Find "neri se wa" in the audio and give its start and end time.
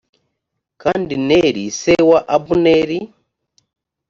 1.27-2.19